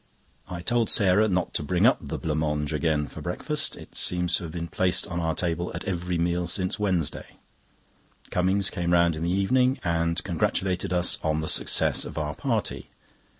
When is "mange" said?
2.39-2.73